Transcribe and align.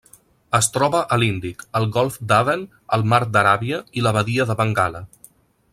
Es 0.59 0.69
troba 0.77 1.01
a 1.15 1.19
l'Índic: 1.23 1.61
el 1.81 1.85
golf 1.97 2.17
d'Aden, 2.31 2.65
el 2.97 3.07
mar 3.13 3.21
d'Aràbia 3.35 3.83
i 4.03 4.07
la 4.09 4.17
badia 4.19 4.49
de 4.53 4.59
Bengala. 4.63 5.09